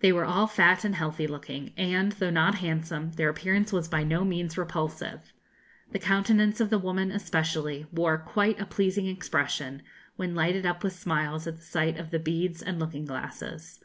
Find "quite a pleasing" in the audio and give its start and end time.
8.18-9.06